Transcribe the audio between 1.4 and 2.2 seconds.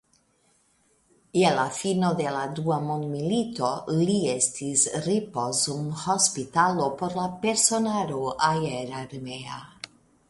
la fino